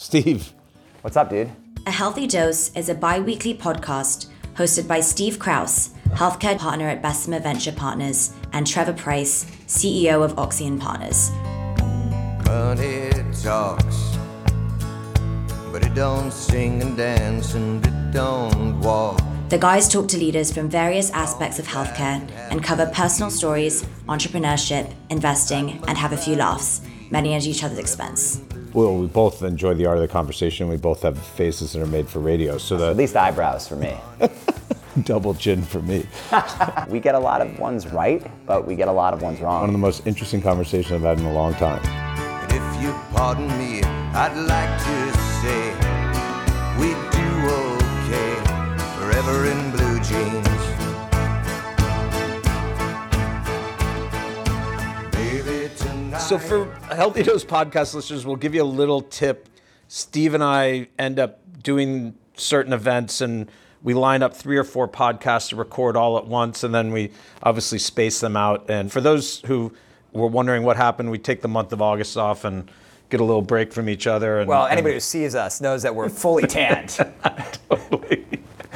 [0.00, 0.52] Steve.
[1.00, 1.50] What's up, dude?
[1.84, 7.02] A Healthy Dose is a bi weekly podcast hosted by Steve Kraus, healthcare partner at
[7.02, 11.32] Bessemer Venture Partners, and Trevor Price, CEO of Oxeon Partners.
[12.46, 13.10] Money
[13.42, 14.16] talks,
[15.72, 19.20] but it don't sing and dance and it don't walk.
[19.48, 24.94] The guys talk to leaders from various aspects of healthcare and cover personal stories, entrepreneurship,
[25.10, 28.40] investing, and have a few laughs, many at each other's expense.
[28.72, 30.68] Well, we both enjoy the art of the conversation.
[30.68, 32.58] We both have faces that are made for radio.
[32.58, 33.96] So the, At least eyebrows for me.
[35.04, 36.06] double chin for me.
[36.88, 39.60] we get a lot of ones right, but we get a lot of ones wrong.
[39.60, 41.84] One of the most interesting conversations I've had in a long time.
[41.86, 45.88] And if you pardon me, I'd like to say
[46.78, 47.07] we
[56.28, 59.48] So for Healthy Dose podcast listeners, we'll give you a little tip.
[59.86, 63.50] Steve and I end up doing certain events and
[63.82, 67.12] we line up three or four podcasts to record all at once and then we
[67.42, 68.68] obviously space them out.
[68.68, 69.72] And for those who
[70.12, 72.70] were wondering what happened, we take the month of August off and
[73.08, 74.40] get a little break from each other.
[74.40, 76.90] And, Well, and- anybody who sees us knows that we're fully tanned.
[77.70, 78.26] totally,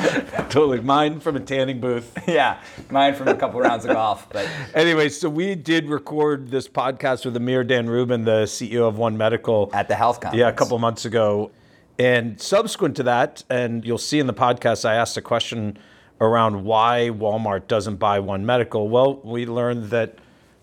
[0.50, 0.80] totally.
[0.80, 2.16] Mine from a tanning booth.
[2.28, 4.28] yeah, mine from a couple rounds of golf.
[4.30, 8.98] But Anyway, so we did record this podcast with Amir Dan Rubin, the CEO of
[8.98, 10.40] One Medical, at the health conference.
[10.40, 11.50] yeah, a couple months ago.
[11.98, 15.78] And subsequent to that, and you'll see in the podcast, I asked a question
[16.20, 18.88] around why Walmart doesn't buy One Medical.
[18.88, 20.16] Well, we learned that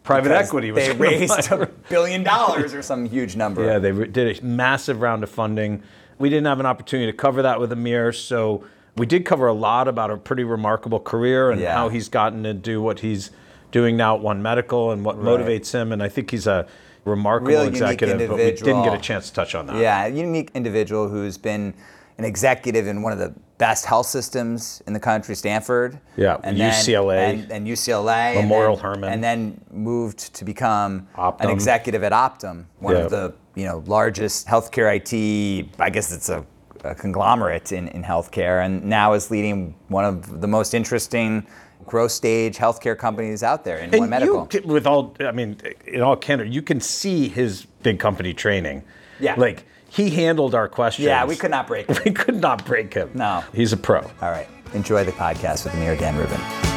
[0.04, 3.64] private Because equity was They raised a billion dollars or some huge number.
[3.64, 5.84] Yeah, they did a massive round of funding.
[6.18, 8.64] We didn't have an opportunity to cover that with Amir, so
[9.00, 11.74] we did cover a lot about a pretty remarkable career and Yeah.
[11.74, 13.32] how he's gotten to do what he's
[13.72, 15.92] doing now at One Medical and what motivates him.
[15.92, 16.66] And I think he's a
[17.06, 19.78] remarkable Real executive, but we didn't get a chance to touch on that.
[19.78, 21.74] Yeah, a unique individual who's been
[22.18, 26.00] an executive in one of the best health systems in the country, Stanford.
[26.18, 27.16] Yeah, and UCLA.
[27.16, 28.36] Then, and, and UCLA.
[28.36, 29.14] and Memorial then- Hermann.
[29.14, 31.42] And then moved to become Optum.
[31.46, 33.02] an executive at Optum, one Yeah.
[33.04, 35.70] of the you know largest healthcare IT.
[35.80, 36.44] I guess it's a,
[36.84, 41.46] a conglomerate in, in healthcare, and now is leading one of the most interesting
[41.86, 44.48] growth stage healthcare companies out there in And One Medical.
[44.54, 45.58] you, with all, I mean,
[45.88, 48.84] in all candor, you can see his big company training.
[49.20, 49.36] Yeah.
[49.36, 51.08] Like, he handled our questions.
[51.08, 52.06] yeah, we could not break it.
[52.06, 53.10] We could not break him.
[53.16, 53.44] No.
[53.54, 54.02] He's a pro.
[54.02, 54.48] All right.
[54.74, 56.69] Enjoy the podcast with Amir Dan Rubin.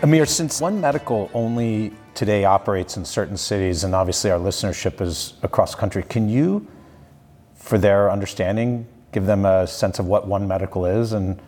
[0.00, 5.34] Amir, since One Medical only today operates in certain cities, and obviously our listenership is
[5.42, 6.64] across country, can you,
[7.56, 11.42] for their understanding, give them a sense of what One Medical is and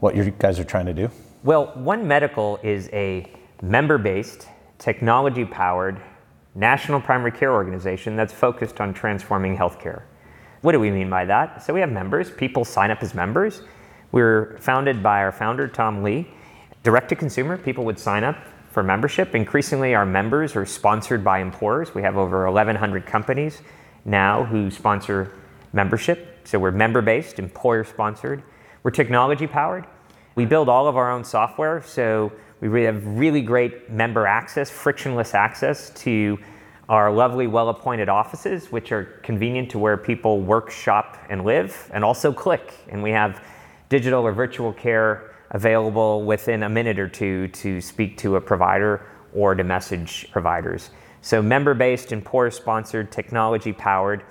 [0.00, 1.08] what you guys are trying to do?
[1.44, 3.30] Well, One Medical is a
[3.62, 4.48] member based,
[4.78, 6.02] technology powered
[6.56, 10.02] national primary care organization that's focused on transforming healthcare.
[10.62, 11.62] What do we mean by that?
[11.62, 13.62] So we have members, people sign up as members.
[14.10, 16.28] We're founded by our founder, Tom Lee.
[16.82, 18.36] Direct to consumer, people would sign up
[18.72, 19.36] for membership.
[19.36, 21.94] Increasingly, our members are sponsored by employers.
[21.94, 23.62] We have over 1,100 companies
[24.04, 25.32] now who sponsor
[25.72, 26.40] membership.
[26.42, 28.42] So we're member based, employer sponsored.
[28.82, 29.86] We're technology powered.
[30.34, 34.68] We build all of our own software, so we really have really great member access,
[34.68, 36.36] frictionless access to
[36.88, 41.88] our lovely, well appointed offices, which are convenient to where people work, shop, and live,
[41.94, 42.74] and also click.
[42.88, 43.40] And we have
[43.88, 49.06] digital or virtual care available within a minute or two to speak to a provider
[49.34, 50.90] or to message providers.
[51.20, 54.24] So, member based, employer sponsored, technology powered,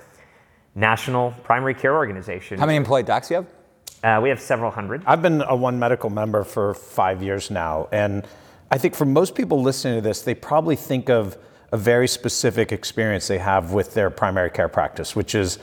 [0.74, 2.58] national primary care organization.
[2.58, 4.18] How many employed docs do you have?
[4.18, 5.02] Uh, we have several hundred.
[5.06, 8.26] I've been a One Medical member for five years now, and
[8.70, 11.38] I think for most people listening to this, they probably think of
[11.70, 15.58] a very specific experience they have with their primary care practice, which is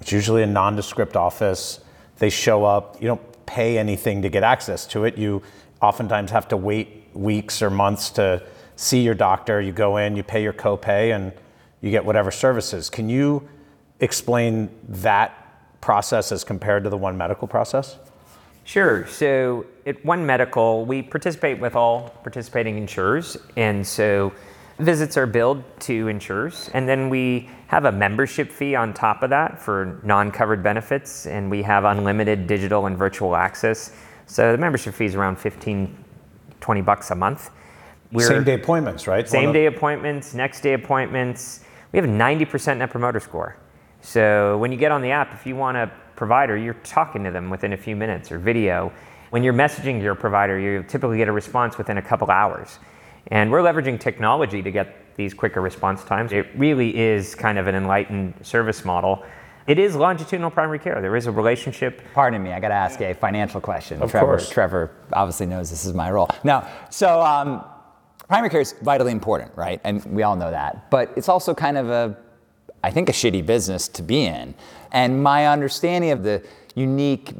[0.00, 1.80] it's usually a nondescript office.
[2.18, 5.18] They show up, you don't pay anything to get access to it.
[5.18, 5.42] You
[5.82, 8.40] oftentimes have to wait weeks or months to
[8.76, 9.60] see your doctor.
[9.60, 11.32] You go in, you pay your copay, and
[11.80, 12.88] you get whatever services.
[12.88, 13.48] Can you
[13.98, 15.34] explain that
[15.80, 17.96] process as compared to the One Medical process?
[18.62, 19.04] Sure.
[19.08, 24.32] So at One Medical, we participate with all participating insurers, and so
[24.80, 29.30] visits are billed to insurers, and then we have a membership fee on top of
[29.30, 33.92] that for non-covered benefits, and we have unlimited digital and virtual access.
[34.26, 35.96] So the membership fee is around 15,
[36.60, 37.50] 20 bucks a month.
[38.12, 39.24] We're- Same day appointments, right?
[39.24, 41.64] One same of- day appointments, next day appointments.
[41.92, 43.56] We have a 90% net promoter score.
[44.00, 47.30] So when you get on the app, if you want a provider, you're talking to
[47.30, 48.92] them within a few minutes or video.
[49.30, 52.78] When you're messaging your provider, you typically get a response within a couple hours.
[53.28, 56.32] And we're leveraging technology to get these quicker response times.
[56.32, 59.24] It really is kind of an enlightened service model.
[59.66, 61.00] It is longitudinal primary care.
[61.00, 62.02] There is a relationship.
[62.14, 64.02] Pardon me, I got to ask a financial question.
[64.02, 64.50] Of Trevor, course.
[64.50, 66.28] Trevor obviously knows this is my role.
[66.42, 67.64] Now, so um,
[68.26, 69.80] primary care is vitally important, right?
[69.84, 70.90] And we all know that.
[70.90, 72.16] But it's also kind of a,
[72.82, 74.54] I think, a shitty business to be in.
[74.92, 76.42] And my understanding of the
[76.74, 77.34] unique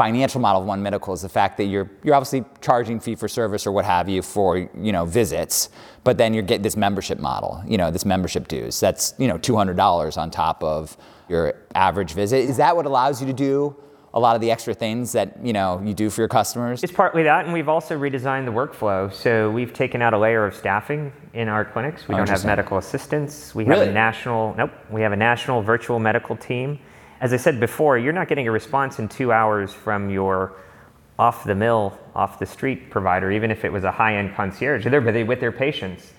[0.00, 3.28] financial model of One Medical is the fact that you're you're obviously charging fee for
[3.28, 5.68] service or what have you for you know visits,
[6.04, 8.80] but then you're getting this membership model, you know, this membership dues.
[8.80, 10.96] That's you know two hundred dollars on top of
[11.28, 12.48] your average visit.
[12.48, 13.76] Is that what allows you to do
[14.14, 16.82] a lot of the extra things that you know you do for your customers?
[16.82, 19.12] It's partly that, and we've also redesigned the workflow.
[19.12, 22.08] So we've taken out a layer of staffing in our clinics.
[22.08, 23.54] We Oh, don't have medical assistants.
[23.54, 23.88] We have Really?
[23.90, 24.70] a national nope.
[24.90, 26.78] We have a national virtual medical team.
[27.20, 30.56] As I said before, you're not getting a response in two hours from your
[31.18, 34.86] off the mill, off the street provider, even if it was a high end concierge.
[34.86, 36.14] They're busy with their patients.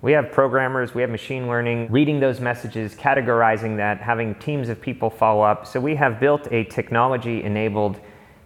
[0.00, 4.80] We have programmers, we have machine learning, reading those messages, categorizing that, having teams of
[4.80, 5.66] people follow up.
[5.66, 7.98] So we have built a technology enabled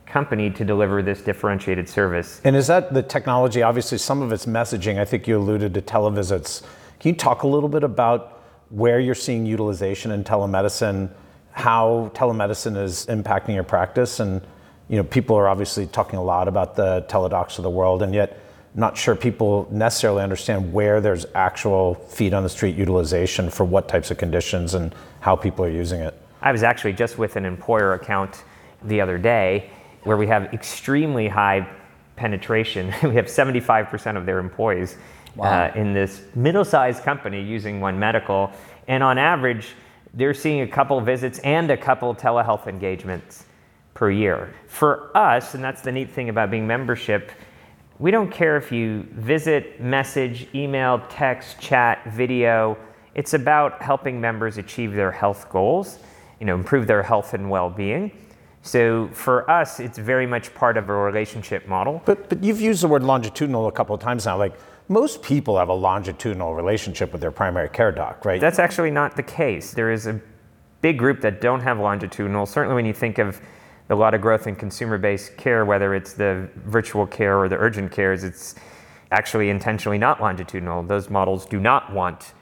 [0.07, 2.41] company to deliver this differentiated service.
[2.43, 3.63] And is that the technology?
[3.63, 4.99] Obviously, some of it's messaging.
[4.99, 6.63] I think you alluded to televisits.
[7.01, 8.41] Can you talk a little bit about
[8.71, 11.11] where you're seeing utilization in telemedicine,
[11.53, 14.21] how telemedicine is impacting your practice?
[14.21, 14.43] And
[14.89, 18.15] you know, people are obviously talking a lot about the Teladocs of the world, and
[18.15, 18.41] yet
[18.75, 23.89] not sure people necessarily understand where there's actual feet on the street utilization for what
[23.89, 26.15] types of conditions and how people are using it.
[26.43, 28.45] I was actually just with an employer account
[28.85, 29.71] the other day
[30.05, 31.69] where we have extremely high
[32.17, 32.87] penetration.
[33.03, 34.97] we have 75% of their employees
[35.41, 38.53] uh, in this middle sized company using One Medical.
[38.87, 39.75] And on average,
[40.19, 43.45] they're seeing a couple visits and a couple telehealth engagements
[43.95, 44.53] per year.
[44.67, 47.31] For us, and that's the neat thing about being membership,
[48.01, 52.77] we don't care if you visit, message, email, text, chat, video.
[53.15, 56.01] It's about helping members achieve their health goals,
[56.41, 58.11] you know, improve their health and well-being.
[58.63, 62.03] So for us, it's very much part of a relationship model.
[62.05, 64.37] But but you've used the word longitudinal a couple of times now.
[64.37, 68.41] Like most people have a longitudinal relationship with their primary care doc, right?
[68.41, 69.73] That's actually not the case.
[69.73, 70.21] There is a
[70.81, 72.47] big group that don't have longitudinal.
[72.47, 73.41] Certainly, when you think of
[73.91, 77.91] a lot of growth in consumer-based care, whether it's the virtual care or the urgent
[77.93, 78.55] cares, it's
[79.11, 80.83] actually intentionally not longitudinal.
[80.83, 82.35] Those models do not want,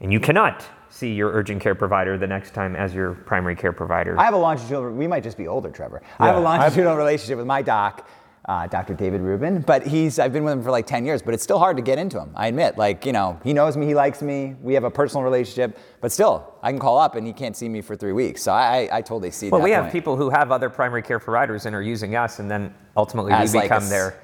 [0.00, 3.72] and you cannot see your urgent care provider the next time as your primary care
[3.72, 4.18] provider.
[4.18, 4.92] I have a longitudinal.
[4.92, 6.02] We might just be older, Trevor.
[6.18, 8.08] I have a Yeah, longitudinal relationship with my doc,
[8.48, 8.94] uh, Dr.
[8.94, 9.60] David Rubin.
[9.60, 11.22] But he's I've been with him for like 10 years.
[11.22, 12.32] But it's still hard to get into him.
[12.34, 12.78] I admit.
[12.78, 13.86] Like you know, he knows me.
[13.86, 14.56] He likes me.
[14.62, 15.78] We have a personal relationship.
[16.00, 18.42] But still, I can call up and he can't see me for three weeks.
[18.42, 21.02] So I, I, I totally see well, that we have people who have other primary
[21.02, 24.18] care providers and are using us, and then ultimately As we become their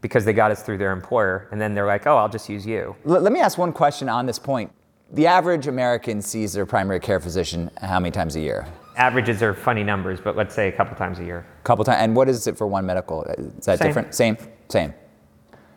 [0.00, 2.66] because they got us through their employer, and then they're like, "Oh, I'll just use
[2.66, 4.72] you." Let, let me ask one question on this point.
[5.12, 8.66] The average American sees their primary care physician how many times a year?
[8.96, 11.44] Averages are funny numbers, but let's say a couple times a year.
[11.60, 11.98] A couple times.
[12.00, 13.24] And what is it for one medical?
[13.24, 13.88] Is that Same.
[13.88, 14.14] different?
[14.14, 14.36] Same.
[14.68, 14.94] Same.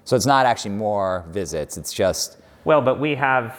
[0.03, 1.77] So it's not actually more visits.
[1.77, 3.57] It's just Well, but we have,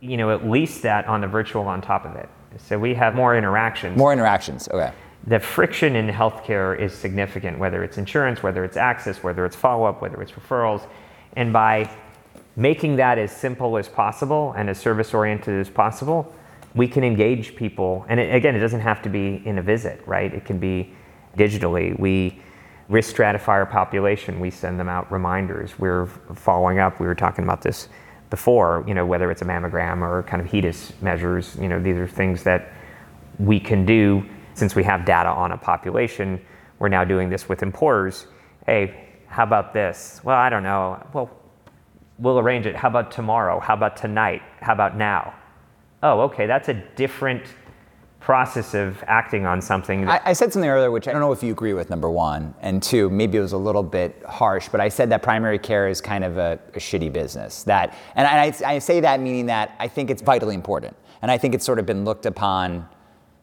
[0.00, 2.28] you know, at least that on the virtual on top of it.
[2.58, 3.96] So we have more interactions.
[3.96, 4.68] more interactions.
[4.68, 4.92] Okay.
[5.26, 9.84] The friction in healthcare is significant, whether it's insurance, whether it's access, whether it's follow
[9.84, 10.86] up, whether it's referrals.
[11.36, 11.90] And by
[12.56, 16.32] making that as simple as possible and as service oriented as possible,
[16.74, 18.04] we can engage people.
[18.08, 20.32] And it, again, it doesn't have to be in a visit, right?
[20.32, 20.94] It can be
[21.36, 21.98] digitally.
[21.98, 22.40] We
[22.88, 24.40] risk stratify our population.
[24.40, 25.78] We send them out reminders.
[25.78, 26.98] We're following up.
[26.98, 27.88] We were talking about this
[28.30, 31.56] before, you know, whether it's a mammogram or kind of HEDIS measures.
[31.60, 32.72] You know, these are things that
[33.38, 36.40] we can do since we have data on a population.
[36.78, 38.26] We're now doing this with employers.
[38.64, 40.20] Hey, how about this?
[40.24, 41.04] Well, I don't know.
[41.12, 41.30] Well,
[42.18, 42.76] we'll arrange it.
[42.76, 43.60] How about tomorrow?
[43.60, 44.42] How about tonight?
[44.60, 45.34] How about now?
[46.02, 47.42] Oh, okay, that's a different
[48.20, 50.08] process of acting on something.
[50.08, 52.54] I, I said something earlier, which I don't know if you agree with, number one.
[52.60, 55.88] And two, maybe it was a little bit harsh, but I said that primary care
[55.88, 57.62] is kind of a, a shitty business.
[57.64, 60.96] That, and I, I say that meaning that I think it's vitally important.
[61.22, 62.88] And I think it's sort of been looked upon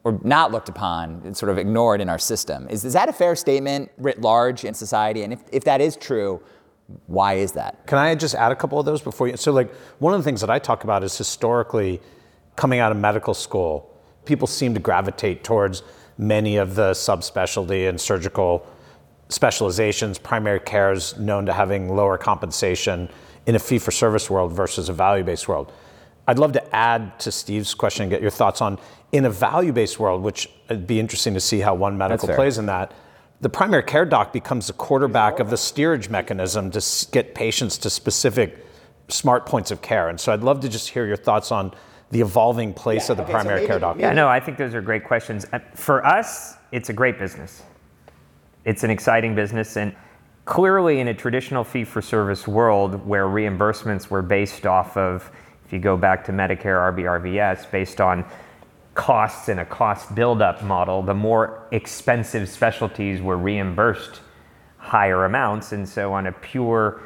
[0.04, 2.68] or not looked upon, it's sort of ignored in our system.
[2.70, 5.24] Is, is that a fair statement writ large in society?
[5.24, 6.42] And if, if that is true,
[7.08, 7.86] why is that?
[7.88, 9.38] Can I just add a couple of those before you?
[9.38, 12.02] So, like, one of the things that I talk about is historically
[12.56, 13.90] coming out of medical school,
[14.26, 15.84] people seem to gravitate towards
[16.18, 18.68] many of the subspecialty and surgical
[19.30, 20.20] specializations.
[20.20, 23.10] Primary care is known to having lower compensation
[23.46, 25.72] in a fee for service world versus a value based world.
[26.28, 28.78] I'd love to add to Steve's question and get your thoughts on
[29.12, 32.58] in a value based world, which it'd be interesting to see how one medical plays
[32.58, 32.94] in that
[33.44, 37.90] the primary care doc becomes the quarterback of the steerage mechanism to get patients to
[37.90, 38.66] specific
[39.10, 40.08] smart points of care.
[40.08, 41.74] And so I'd love to just hear your thoughts on
[42.12, 43.98] the evolving place of the primary care doc.
[44.00, 45.46] Yeah, no, I think those are great questions.
[45.52, 47.64] Uh, For us, it's a great business.
[48.64, 49.94] It's an exciting business, and
[50.46, 55.30] clearly in a traditional fee for service world where reimbursements were based off of,
[55.66, 58.24] if you go back to Medicare, RBRVS, based on
[58.96, 64.22] costs in a cost buildup model, the more expensive specialties were reimbursed
[64.78, 65.72] higher amounts.
[65.72, 67.02] And so, on a pure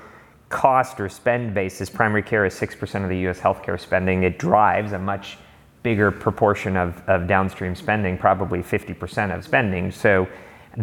[0.50, 4.24] cost or spend basis, primary care is 6% of the US healthcare spending.
[4.24, 5.38] It drives a much
[5.84, 9.91] bigger proportion of, of downstream spending, probably 50% of spending.
[9.91, 10.27] So,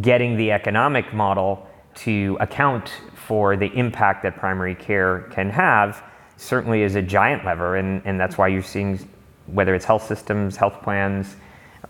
[0.00, 6.02] getting the economic model to account for the impact that primary care can have
[6.36, 7.76] certainly is a giant lever.
[7.76, 8.98] And, and that's why you're seeing,
[9.46, 11.36] whether it's health systems, health plans,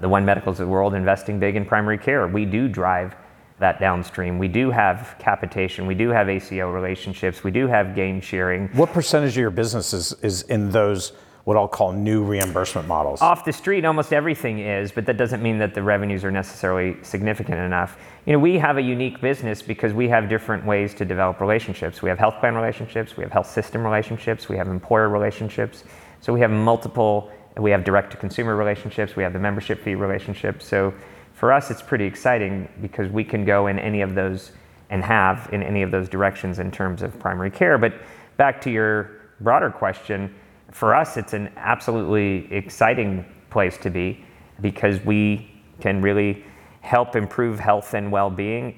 [0.01, 2.27] the One Medicals of the world investing big in primary care.
[2.27, 3.15] We do drive
[3.61, 4.39] that downstream.
[4.39, 5.87] We do have capitation.
[5.87, 7.45] We do have ACO relationships.
[7.45, 8.69] We do have gain sharing.
[8.69, 11.13] What percentage of your business is, is in those,
[11.45, 13.23] what I'll call new reimbursement models?
[13.23, 16.97] Off the street, almost everything is, but that doesn't mean that the revenues are necessarily
[17.05, 17.97] significant enough.
[18.27, 22.03] You know, we have a unique business because we have different ways to develop relationships.
[22.03, 25.85] We have health plan relationships, we have health system relationships, we have employer relationships.
[26.21, 29.95] So we have multiple, we have direct to consumer relationships, we have the membership fee
[29.95, 30.63] relationship.
[30.63, 30.93] So
[31.35, 34.53] for us, it's pretty exciting because we can go in any of those
[34.91, 37.79] and have in any of those directions in terms of primary care.
[37.79, 37.95] But
[38.37, 40.35] back to your broader question,
[40.71, 44.25] for us, it's an absolutely exciting place to be
[44.61, 46.45] because we can really
[46.81, 48.77] help improve health and well being.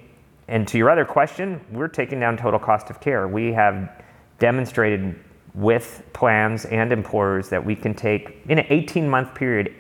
[0.49, 3.27] And to your other question, we're taking down total cost of care.
[3.27, 4.03] We have
[4.39, 5.19] demonstrated
[5.57, 9.75] with plans and employers that we can take, in an 18 month period,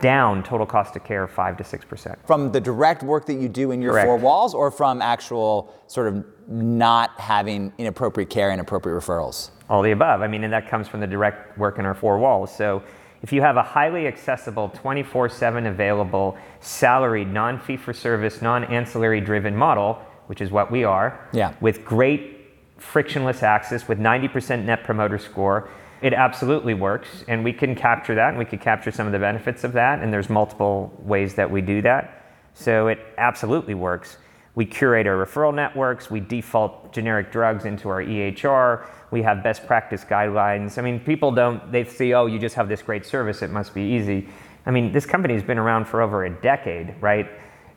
[0.00, 2.16] down total cost of care 5 to 6%.
[2.26, 4.06] From the direct work that you do in your Correct.
[4.06, 9.50] four walls, or from actual sort of not having inappropriate care and appropriate referrals?
[9.70, 10.22] all the above.
[10.22, 12.50] I mean, and that comes from the direct work in our four walls.
[12.56, 12.82] So
[13.20, 18.64] if you have a highly accessible, 24 7 available, salaried, non fee for service, non
[18.64, 21.52] ancillary driven model, which is what we are, Yeah.
[21.60, 22.37] with great
[22.78, 25.68] frictionless access, with 90% net promoter score,
[26.00, 27.24] it absolutely works.
[27.28, 30.00] And we can capture that and we can capture some of the benefits of that.
[30.00, 32.24] And there's multiple ways that we do that.
[32.54, 34.16] So it absolutely works.
[34.54, 36.10] We curate our referral networks.
[36.10, 38.86] We default generic drugs into our EHR.
[39.10, 40.78] We have best practice guidelines.
[40.78, 43.72] I mean, people don't, they see, oh, you just have this great service, it must
[43.72, 44.28] be easy.
[44.66, 47.28] I mean, this company has been around for over a decade, right?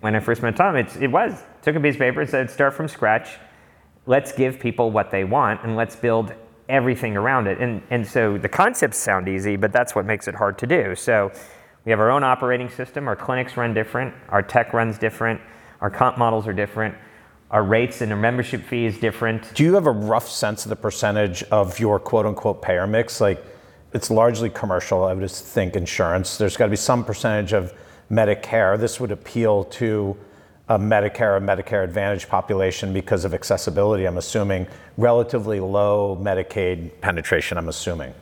[0.01, 1.41] When I first met Tom, it's, it was.
[1.62, 3.38] Took a piece of paper and said, start from scratch.
[4.12, 6.34] Let's give people what they want and let's build
[6.68, 7.60] everything around it.
[7.60, 10.96] And, and so the concepts sound easy, but that's what makes it hard to do.
[10.96, 11.32] So
[11.86, 13.08] we have our own operating system.
[13.08, 14.13] Our clinics run different.
[14.27, 15.39] Our tech runs different.
[15.80, 16.94] Our comp models are different.
[17.51, 19.56] Our rates and our membership fee is different.
[19.56, 23.22] Do you have a rough sense of the percentage of your quote unquote payer mix?
[23.22, 23.41] Like,
[23.94, 26.38] it's largely commercial, I would just think insurance.
[26.38, 27.74] There's got to be some percentage of
[28.12, 28.77] Medicare.
[28.77, 30.18] This would appeal to
[30.70, 34.68] a Medicare or Medicare Advantage population because of accessibility, I'm assuming.
[34.98, 38.13] Relatively low Medicaid penetration, I'm assuming.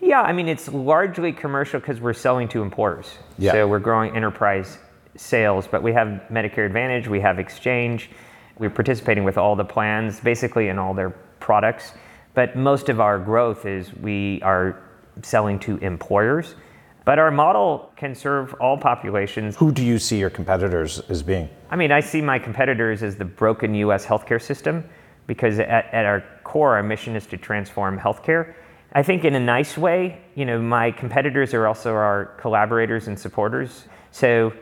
[0.00, 3.18] Yeah, I mean, it's largely commercial because we're selling to employers.
[3.38, 3.52] Yeah.
[3.52, 4.78] So we're growing enterprise
[5.16, 8.10] sales, but we have Medicare Advantage, we have Exchange,
[8.58, 11.92] we're participating with all the plans, basically in all their products.
[12.34, 14.80] But most of our growth is we are
[15.22, 16.54] selling to employers.
[17.04, 19.56] But our model can serve all populations.
[19.56, 21.48] Who do you see your competitors as being?
[21.70, 24.84] I mean, I see my competitors as the broken US healthcare system
[25.26, 28.54] because at, at our core, our mission is to transform healthcare.
[28.92, 33.18] I think in a nice way, you know, my competitors are also our collaborators and
[33.18, 33.84] supporters.
[34.10, 34.52] So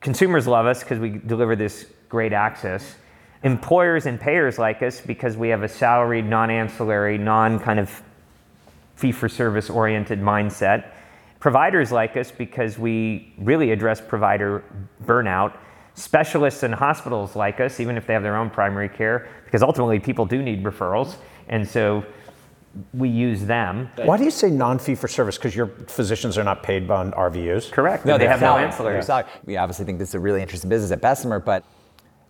[0.00, 2.96] consumers love us because we deliver this great access.
[3.42, 8.02] Employers and payers like us because we have a salaried, non ancillary, non kind of
[8.96, 10.92] fee for service oriented mindset.
[11.42, 14.62] Providers like us because we really address provider
[15.04, 15.52] burnout.
[15.94, 19.98] Specialists and hospitals like us, even if they have their own primary care, because ultimately
[19.98, 21.16] people do need referrals.
[21.48, 22.04] And so
[22.94, 23.90] we use them.
[24.04, 25.36] Why do you say non fee for service?
[25.36, 27.72] Because your physicians are not paid on RVUs?
[27.72, 28.06] Correct.
[28.06, 29.02] No, they have no ancillary.
[29.02, 29.28] Salary.
[29.44, 31.64] We obviously think this is a really interesting business at Bessemer, but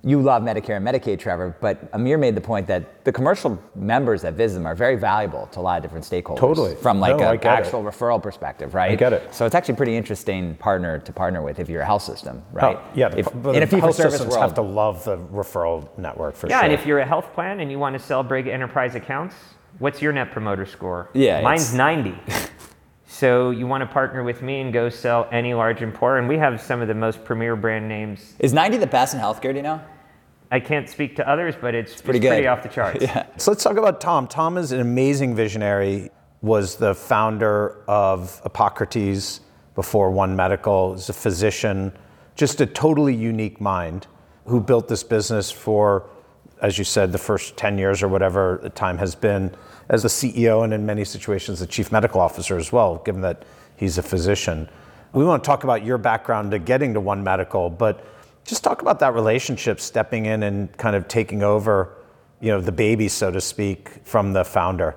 [0.04, 1.56] you love Medicare and Medicaid, Trevor.
[1.60, 5.46] But Amir made the point that the commercial members that visit them are very valuable
[5.52, 6.38] to a lot of different stakeholders.
[6.38, 6.74] Totally.
[6.74, 7.66] From like No, an get it.
[7.66, 8.90] actual referral perspective, right?
[8.92, 9.32] I get it.
[9.34, 12.42] So it's actually a pretty interesting partner to partner with if you're a health system,
[12.44, 12.76] oh, right?
[12.80, 14.42] Oh, yeah, the, If- but in the a fee for health systems world.
[14.42, 16.64] have to love the referral network for Yeah, sure.
[16.64, 19.36] and if you're a health plan and you want to sell big enterprise accounts,
[19.78, 21.10] what's your net promoter score?
[21.14, 22.18] Yeah, Mine's 90.
[23.22, 26.38] So you want to partner with me and go sell any large employer, and we
[26.38, 28.34] have some of the most premier brand names.
[28.40, 29.80] Is 90 the best in healthcare, do you know?
[30.50, 33.00] I can't speak to others, but it's, pretty it's pretty off the charts.
[33.00, 33.26] yeah.
[33.36, 34.26] So let's talk about Tom.
[34.26, 36.10] Tom is an amazing visionary.
[36.40, 39.38] Was the founder of Epocrates
[39.76, 40.94] before One Medical.
[40.94, 41.92] Is a physician,
[42.34, 44.08] just a totally unique mind
[44.46, 46.10] who built this business for,
[46.62, 49.54] as you said, the first 10 years or whatever the time has been
[49.88, 53.44] as the CEO and in many situations the chief medical officer as well, given that
[53.76, 54.68] he's a physician.
[55.12, 58.06] We want to talk about your background to getting to One Medical, but
[58.44, 61.94] just talk about that relationship, stepping in and kind of taking over,
[62.40, 64.96] you know, the baby, so to speak, from the founder.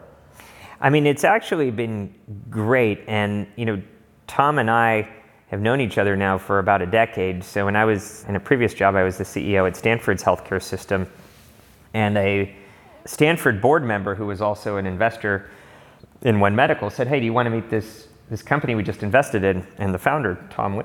[0.79, 2.13] I mean, it's actually been
[2.49, 3.03] great.
[3.07, 3.81] And, you know,
[4.27, 5.09] Tom and I
[5.47, 7.43] have known each other now for about a decade.
[7.43, 10.61] So when I was in a previous job, I was the CEO at Stanford's healthcare
[10.61, 11.07] system.
[11.95, 12.53] And a
[13.05, 15.49] Stanford board member who was also an investor
[16.23, 19.01] in One Medical said, Hey, do you want to meet this, this company we just
[19.01, 19.65] invested in?
[19.77, 20.83] And the founder, Tom Lee.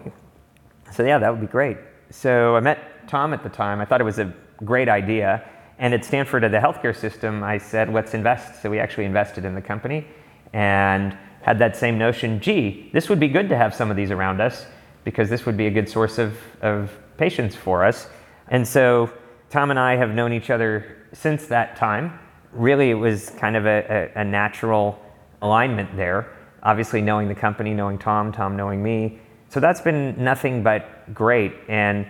[0.87, 1.79] I said, Yeah, that would be great.
[2.11, 3.81] So I met Tom at the time.
[3.81, 4.33] I thought it was a
[4.65, 5.45] great idea.
[5.81, 8.63] And at Stanford, at the healthcare system, I said, let's invest.
[8.63, 10.07] So we actually invested in the company
[10.53, 14.13] and had that same notion gee, this would be good to have some of these
[14.13, 14.67] around us
[15.03, 18.09] because this would be a good source of, of patients for us.
[18.49, 19.11] And so
[19.49, 22.19] Tom and I have known each other since that time.
[22.53, 25.01] Really, it was kind of a, a, a natural
[25.43, 26.37] alignment there.
[26.63, 29.19] Obviously, knowing the company, knowing Tom, Tom knowing me.
[29.49, 31.53] So that's been nothing but great.
[31.69, 32.07] And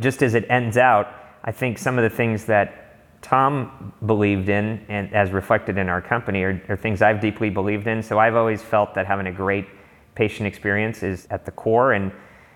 [0.00, 1.08] just as it ends out,
[1.44, 6.00] I think some of the things that Tom believed in, and as reflected in our
[6.00, 8.02] company, are, are, things I've deeply believed in.
[8.02, 9.66] So I've always felt that having a great
[10.14, 11.92] patient experience is at the core.
[11.92, 12.12] And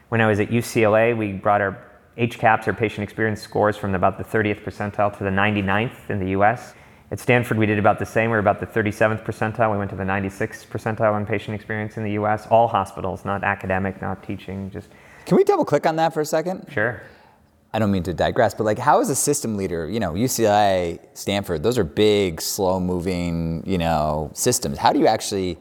[0.08, 4.18] when I was at UCLA, we brought our HCAHPS, our patient experience scores, from about
[4.18, 6.74] the 30th percentile to the 99th in the US.
[7.10, 8.30] At Stanford, we did about the same.
[8.30, 9.70] We were about the 37th percentile.
[9.70, 12.46] We went to the 96th percentile in patient experience in the US.
[12.46, 14.88] All hospitals, not academic, not teaching, just.
[15.26, 16.66] Can we double click on that for a second?
[16.70, 17.02] Sure.
[17.74, 20.98] I don't mean to digress, but like, how is a system leader, you know, UCLA,
[21.14, 24.76] Stanford, those are big, slow moving, you know, systems.
[24.76, 25.56] How do you actually,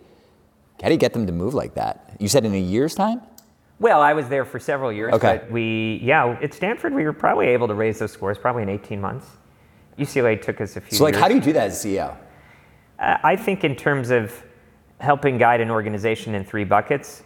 [0.81, 2.15] how do you get them to move like that?
[2.19, 3.21] You said in a year's time?
[3.81, 5.39] Well, I was there for several years, Okay.
[5.39, 8.69] but we, yeah, at Stanford, we were probably able to raise those scores probably in
[8.69, 9.25] 18 months.
[9.97, 10.97] UCLA took us a few years.
[10.99, 11.21] So like, years.
[11.23, 12.15] how do you do that as CEO?
[12.99, 14.43] Uh, I think in terms of
[14.99, 17.23] helping guide an organization in three buckets,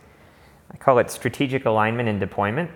[0.71, 2.71] I call it strategic alignment and deployment.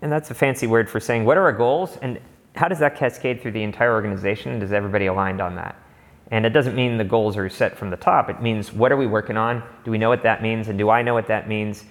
[0.00, 2.18] And that's a fancy word for saying what are our goals and
[2.56, 5.76] how does that cascade through the entire organization and does everybody aligned on that?
[6.30, 8.30] And it doesn't mean the goals are set from the top.
[8.30, 9.62] It means what are we working on?
[9.84, 10.68] Do we know what that means?
[10.68, 11.84] And do I know what that means?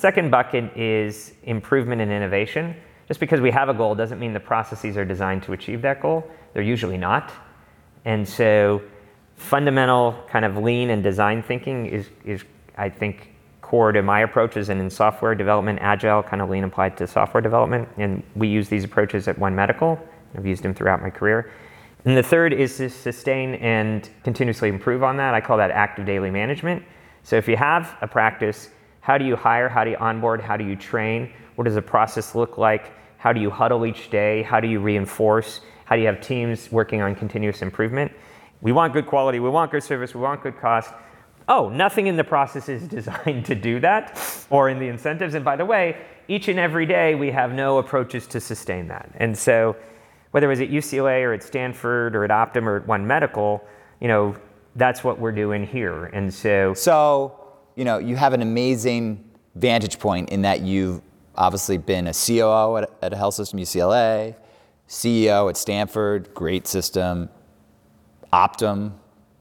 [0.00, 2.74] Second bucket is improvement and innovation.
[3.06, 6.00] Just because we have a goal doesn't mean the processes are designed to achieve that
[6.00, 6.26] goal.
[6.54, 7.30] They're usually not.
[8.06, 8.80] And so
[9.36, 12.44] fundamental kind of lean and design thinking is, is
[12.78, 16.96] I think, core to my approaches and in software development, agile, kind of lean applied
[16.96, 17.86] to software development.
[17.98, 20.00] And we use these approaches at One Medical.
[20.34, 21.52] I've used them throughout my career.
[22.06, 25.34] And the third is to sustain and continuously improve on that.
[25.34, 26.84] I call that active daily management.
[27.22, 28.70] So if you have a practice,
[29.10, 29.68] how do you hire?
[29.68, 30.40] How do you onboard?
[30.40, 31.32] How do you train?
[31.56, 32.92] What does the process look like?
[33.18, 34.44] How do you huddle each day?
[34.44, 35.62] How do you reinforce?
[35.84, 38.12] How do you have teams working on continuous improvement?
[38.60, 40.94] We want good quality, we want good service, we want good cost.
[41.48, 45.34] Oh, nothing in the process is designed to do that or in the incentives.
[45.34, 45.96] And by the way,
[46.28, 49.10] each and every day we have no approaches to sustain that.
[49.16, 49.74] And so
[50.30, 53.60] whether it was at UCLA or at Stanford or at Optum or at One Medical,
[54.00, 54.36] you know,
[54.76, 56.04] that's what we're doing here.
[56.04, 57.39] And so So,
[57.80, 61.00] you know, you have an amazing vantage point in that you've
[61.34, 64.36] obviously been a COO at, at a health system, UCLA,
[64.86, 67.30] CEO at Stanford, great system,
[68.34, 68.92] Optum,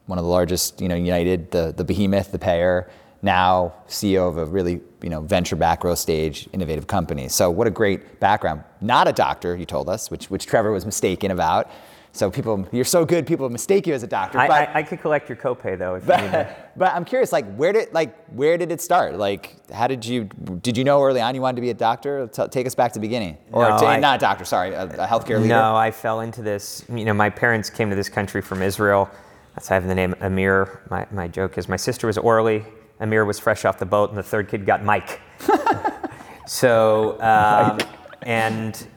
[0.05, 2.89] one of the largest, you know, United, the, the behemoth, the payer,
[3.21, 7.27] now CEO of a really, you know, venture back growth stage innovative company.
[7.27, 8.63] So what a great background.
[8.79, 11.69] Not a doctor, you told us, which, which Trevor was mistaken about.
[12.11, 14.39] So people, you're so good, people mistake you as a doctor.
[14.39, 16.55] I, but, I, I could collect your copay though if you need to.
[16.75, 19.15] but I'm curious, like, where did like where did it start?
[19.15, 22.27] Like, how did you did you know early on you wanted to be a doctor?
[22.27, 24.73] T- take us back to the beginning, or No, t- I- not a doctor, sorry,
[24.73, 25.49] a, a healthcare leader.
[25.49, 26.83] No, I fell into this.
[26.89, 29.09] You know, my parents came to this country from Israel.
[29.55, 30.81] That's why I have the name Amir.
[30.89, 32.65] My, my joke is my sister was Orly.
[32.99, 35.21] Amir was fresh off the boat, and the third kid got Mike.
[36.47, 37.79] so, um,
[38.23, 38.87] and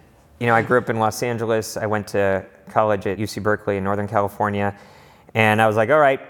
[0.41, 1.77] you know, I grew up in Los Angeles.
[1.77, 4.77] I went to college at UC Berkeley in Northern California,
[5.35, 6.21] and I was like, all right.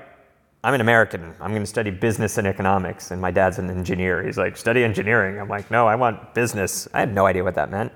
[0.64, 1.35] I'm an American.
[1.40, 3.11] I'm going to study business and economics.
[3.11, 4.22] And my dad's an engineer.
[4.22, 5.40] He's like, study engineering.
[5.40, 6.87] I'm like, no, I want business.
[6.94, 7.90] I had no idea what that meant.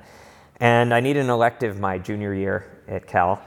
[0.58, 3.40] And I needed an elective my junior year at Cal.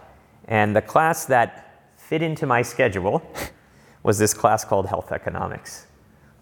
[0.46, 3.22] And the class that fit into my schedule
[4.04, 5.88] was this class called health economics.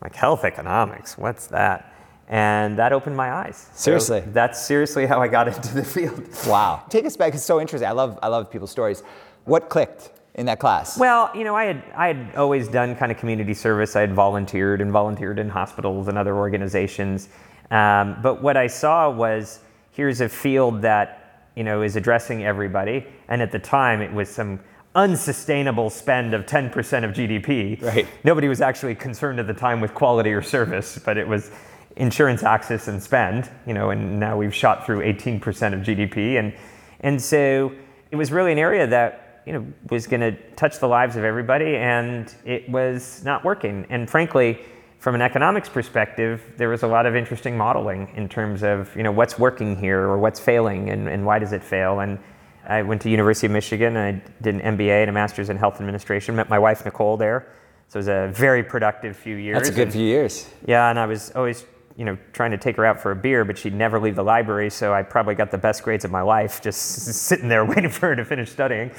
[0.02, 1.94] like health economics, what's that?
[2.30, 3.70] And that opened my eyes.
[3.74, 4.24] So Seriously?
[4.34, 6.28] that's seriously how I got into the field.
[6.46, 6.84] Wow.
[6.90, 7.34] Take us back.
[7.34, 7.88] It's so interesting.
[7.88, 9.02] I love I love people's stories.
[9.46, 10.98] What clicked in that class?
[10.98, 13.96] Well, you know, I had I had always done kind of community service.
[13.96, 17.30] I had volunteered and volunteered in hospitals and other organizations.
[17.72, 19.60] Um, but what I saw was
[19.92, 24.30] here's a field that you know is addressing everybody, and at the time it was
[24.30, 24.60] some
[24.96, 27.80] unsustainable spend of 10% of GDP.
[27.84, 28.08] Right.
[28.24, 31.52] Nobody was actually concerned at the time with quality or service, but it was
[31.98, 35.42] insurance access and spend, you know, and now we've shot through 18%
[35.74, 36.40] of GDP.
[36.40, 36.54] And,
[37.02, 37.72] and so
[38.12, 41.24] it was really an area that, you know, was going to touch the lives of
[41.24, 43.86] everybody and it was not working.
[43.90, 44.60] And frankly,
[45.00, 49.04] from an economics perspective, there was a lot of interesting modeling in terms of, you
[49.04, 52.00] know, what's working here or what's failing and, and why does it fail.
[52.00, 52.20] And
[52.68, 55.58] I went to University of Michigan and I did an MBA and a master's in
[55.58, 57.48] health administration, met my wife Nicole there.
[57.90, 59.56] So it was a very productive few years.
[59.56, 60.50] That's a good And- few years.
[60.66, 61.64] yeah, and I was always,
[61.98, 64.24] you know, trying to take her out for a beer, but she'd never leave the
[64.24, 66.80] library, so I probably got the best grades of my life just
[67.26, 68.92] sitting there waiting for her to finish studying.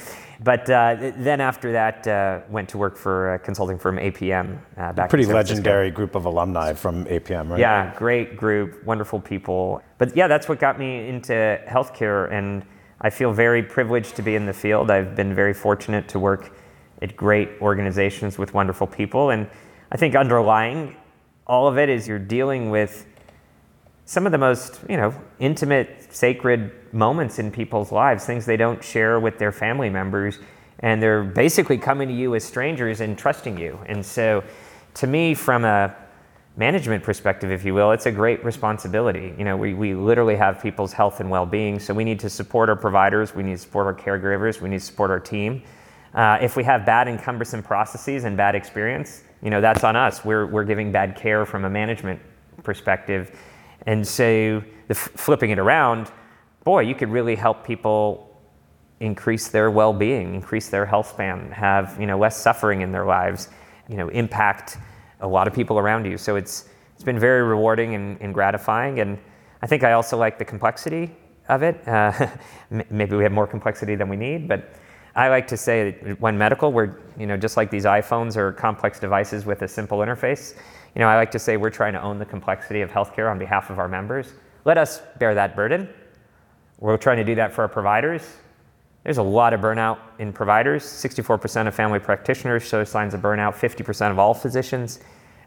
[0.43, 4.91] But uh, then after that, uh, went to work for a consulting firm, APM, uh,
[4.91, 7.59] back Pretty legendary group of alumni from APM, right?
[7.59, 9.81] Yeah, great group, wonderful people.
[9.97, 12.65] But yeah, that's what got me into healthcare, and
[12.99, 14.91] I feel very privileged to be in the field.
[14.91, 16.53] I've been very fortunate to work
[17.01, 19.49] at great organizations with wonderful people, and
[19.89, 20.97] I think underlying
[21.49, 23.07] all of it is you're dealing with
[24.05, 28.83] some of the most, you know, intimate, sacred moments in people's lives, things they don't
[28.83, 30.37] share with their family members,
[30.79, 33.79] and they're basically coming to you as strangers and trusting you.
[33.87, 34.43] And so,
[34.95, 35.95] to me, from a
[36.55, 39.33] management perspective, if you will, it's a great responsibility.
[39.37, 42.69] You know, we, we literally have people's health and well-being, so we need to support
[42.69, 45.63] our providers, we need to support our caregivers, we need to support our team.
[46.13, 49.95] Uh, if we have bad and cumbersome processes and bad experience, you know, that's on
[49.95, 50.25] us.
[50.25, 52.19] We're, we're giving bad care from a management
[52.63, 53.37] perspective.
[53.85, 56.11] And so, the, flipping it around,
[56.63, 58.29] boy, you could really help people
[58.99, 63.49] increase their well-being, increase their health span, have you know less suffering in their lives,
[63.87, 64.77] you know, impact
[65.21, 66.17] a lot of people around you.
[66.17, 69.17] So it's it's been very rewarding and, and gratifying, and
[69.61, 71.15] I think I also like the complexity
[71.47, 71.87] of it.
[71.87, 72.27] Uh,
[72.89, 74.73] maybe we have more complexity than we need, but
[75.15, 78.35] I like to say that at One Medical, we're you know just like these iPhones
[78.37, 80.55] are complex devices with a simple interface.
[80.95, 83.37] You know, I like to say we're trying to own the complexity of healthcare on
[83.37, 84.33] behalf of our members.
[84.65, 85.89] Let us bear that burden.
[86.79, 88.21] We're trying to do that for our providers.
[89.03, 90.83] There's a lot of burnout in providers.
[90.83, 94.99] 64% of family practitioners show signs of burnout, 50% of all physicians.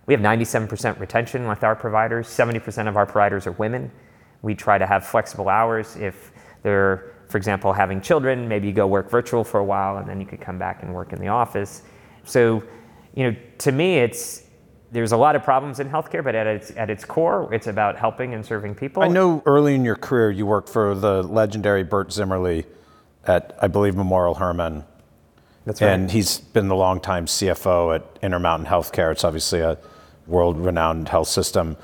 [0.07, 2.29] We have 97% retention with our providers.
[2.29, 3.91] 70% of our providers are women.
[4.43, 5.97] We try to have flexible hours.
[5.97, 10.07] If they're, for example, having children, maybe you go work virtual for a while and
[10.07, 11.83] then you could come back and work in the office.
[12.25, 12.63] So,
[13.15, 14.45] you know, to me, it's
[14.93, 17.97] there's a lot of problems in healthcare, but at its, at its core, it's about
[17.97, 19.03] helping and serving people.
[19.03, 22.67] I know early in your career you worked for the legendary Bert Zimmerli
[23.25, 24.85] at, I believe, Memorial Hermann.
[25.65, 25.93] That's right.
[25.93, 29.11] And he's been the longtime CFO at Intermountain Healthcare.
[29.11, 29.79] It's obviously a
[30.27, 31.79] world renowned health system.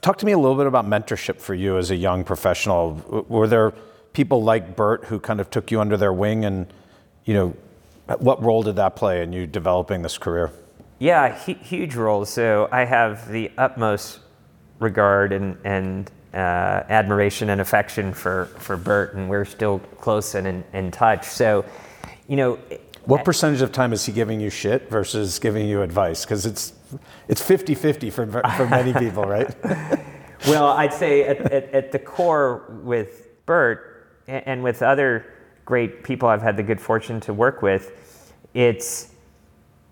[0.00, 3.24] Talk to me a little bit about mentorship for you as a young professional.
[3.28, 3.72] Were there
[4.12, 6.66] people like Bert who kind of took you under their wing and,
[7.24, 7.56] you know,
[8.18, 10.50] what role did that play in you developing this career?
[10.98, 12.24] Yeah, hu- huge role.
[12.24, 14.20] So I have the utmost
[14.78, 20.46] regard and, and uh, admiration and affection for, for Bert, and we're still close and
[20.46, 21.24] in, in touch.
[21.24, 21.64] So,
[22.26, 22.58] you know,
[23.04, 26.24] What percentage of time is he giving you shit versus giving you advice?
[26.24, 26.74] Because it's
[27.28, 29.54] it's 50-50 for, for many people, right?
[30.46, 33.97] well, I'd say at, at, at the core with Bert
[34.28, 35.26] and with other
[35.64, 39.12] great people I've had the good fortune to work with, it's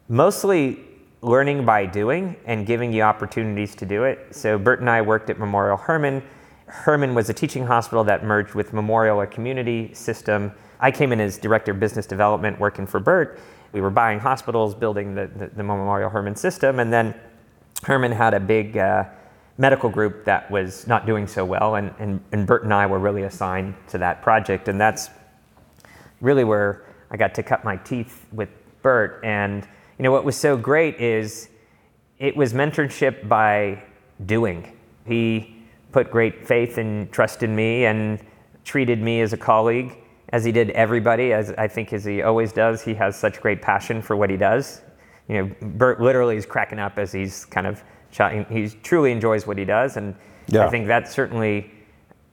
[0.09, 0.81] mostly
[1.23, 4.29] learning by doing and giving you opportunities to do it.
[4.31, 6.23] So Bert and I worked at Memorial Hermann.
[6.67, 10.53] Hermann was a teaching hospital that merged with Memorial, a community system.
[10.79, 13.41] I came in as director of business development working for Bert.
[13.73, 17.15] We were buying hospitals, building the, the, the Memorial Hermann system, and then
[17.83, 19.05] Hermann had a big uh,
[19.59, 22.99] medical group that was not doing so well, and, and, and Bert and I were
[22.99, 25.09] really assigned to that project, and that's
[26.21, 28.49] really where I got to cut my teeth with
[28.83, 29.21] Bert.
[29.25, 29.67] And
[29.99, 31.49] you know what was so great is
[32.19, 33.83] it was mentorship by
[34.25, 34.77] doing.
[35.07, 35.57] He
[35.93, 38.21] put great faith and trust in me and
[38.65, 39.97] treated me as a colleague,
[40.31, 42.83] as he did everybody, as I think as he always does.
[42.83, 44.83] He has such great passion for what he does.
[45.29, 47.83] You know, Bert literally is cracking up as he's kind of.
[48.11, 50.15] He truly enjoys what he does, and
[50.47, 50.67] Yeah.
[50.67, 51.71] I think that certainly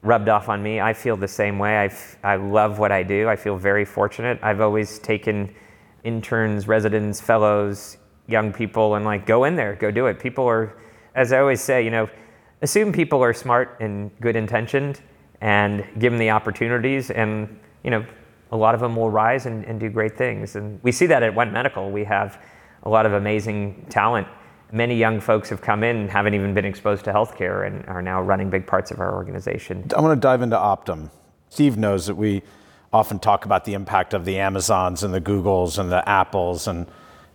[0.02, 0.80] rubbed off on me.
[0.80, 1.76] I feel the same way.
[1.78, 3.28] I, f- I love what I do.
[3.28, 4.38] I feel very fortunate.
[4.42, 5.52] I've always taken
[6.04, 10.18] interns, residents, fellows young people and like go in there, go do it.
[10.18, 10.76] People are,
[11.14, 12.08] as I always say, you know,
[12.62, 15.00] assume people are smart and good intentioned
[15.40, 18.04] and give them the opportunities and, you know,
[18.52, 20.54] a lot of them will rise and, and do great things.
[20.56, 21.90] And we see that at One Medical.
[21.90, 22.40] We have
[22.84, 24.28] a lot of amazing talent.
[24.72, 28.02] Many young folks have come in and haven't even been exposed to healthcare and are
[28.02, 29.88] now running big parts of our organization.
[29.96, 31.10] I want to dive into Optum.
[31.50, 32.42] Steve knows that we
[32.92, 36.86] often talk about the impact of the Amazons and the Googles and the Apples and,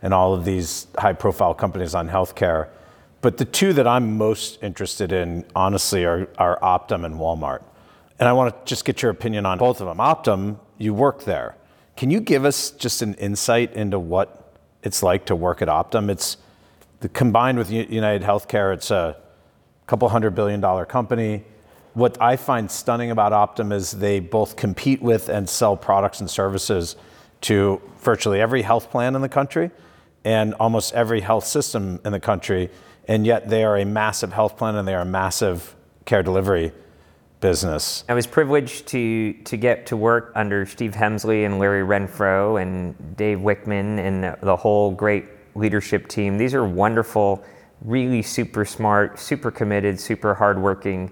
[0.02, 2.70] and all of these high profile companies on healthcare.
[3.22, 7.62] But the two that I'm most interested in, honestly, are, are Optum and Walmart.
[8.20, 9.98] And I want to just get your opinion on both of them.
[9.98, 11.56] Optum, you work there.
[11.98, 16.10] Can you give us just an insight into what it's like to work at Optum?
[16.10, 16.38] It's
[17.08, 19.16] combined with United Healthcare, it's a
[19.88, 21.44] couple hundred billion dollar company.
[21.94, 26.30] What I find stunning about Optum is they both compete with and sell products and
[26.30, 26.96] services
[27.42, 29.72] to virtually every health plan in the country
[30.24, 32.70] and almost every health system in the country.
[33.08, 36.72] And yet they are a massive health plan and they are a massive care delivery
[37.40, 38.04] business.
[38.10, 43.16] I was privileged to to get to work under Steve Hemsley and Larry Renfro and
[43.16, 46.38] Dave Wichmann and the whole great leadership team.
[46.38, 47.44] These are wonderful,
[47.82, 51.12] really super smart, super committed, super hardworking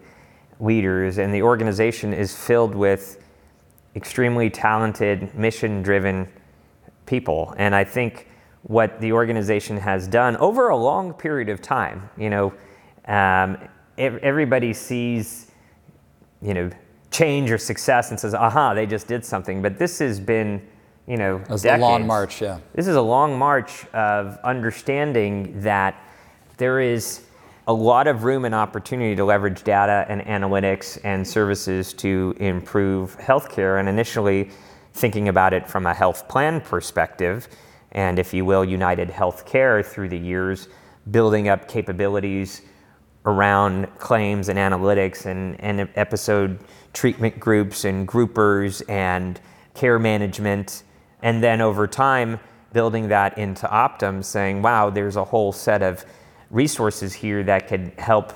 [0.59, 3.23] leaders, and the organization is filled with
[3.95, 6.27] extremely talented, mission driven
[7.05, 7.53] people.
[7.57, 8.27] And I think
[8.63, 12.53] what the organization has done over a long period of time, you know,
[13.05, 13.57] um,
[13.97, 15.51] everybody sees,
[16.41, 16.69] you know,
[17.09, 19.61] change or success and says, aha, they just did something.
[19.61, 20.61] But this has been,
[21.07, 21.81] you know, it was decades.
[21.81, 22.59] a long march, yeah.
[22.73, 25.95] This is a long march of understanding that
[26.57, 27.23] there is
[27.67, 33.17] a lot of room and opportunity to leverage data and analytics and services to improve
[33.19, 33.79] healthcare.
[33.79, 34.49] And initially,
[34.93, 37.47] thinking about it from a health plan perspective,
[37.91, 40.67] and if you will, United Healthcare through the years,
[41.11, 42.63] building up capabilities
[43.25, 46.59] around claims and analytics and, and episode
[46.93, 49.39] treatment groups and groupers and
[49.73, 50.83] care management.
[51.21, 52.39] And then over time,
[52.73, 56.05] building that into Optum, saying, wow, there's a whole set of
[56.49, 58.33] resources here that could help,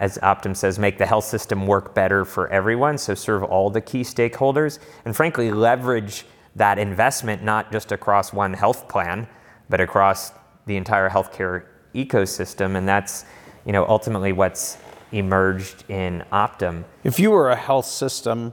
[0.00, 3.80] as Optum says, make the health system work better for everyone, so serve all the
[3.80, 6.24] key stakeholders, and frankly, leverage
[6.56, 9.26] that investment not just across one health plan,
[9.68, 10.32] but across
[10.66, 11.64] the entire healthcare
[11.94, 12.76] ecosystem.
[12.76, 13.24] And that's,
[13.64, 14.76] you know, ultimately what's
[15.12, 16.84] emerged in Optum.
[17.04, 18.52] If you were a health system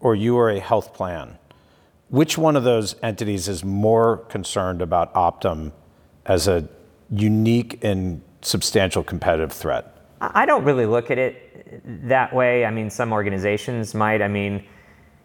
[0.00, 1.38] or you were a health plan,
[2.10, 5.72] which one of those entities is more concerned about Optum
[6.26, 6.68] as a
[7.10, 9.96] unique and substantial competitive threat?
[10.20, 12.66] I don't really look at it that way.
[12.66, 14.20] I mean, some organizations might.
[14.20, 14.64] I mean,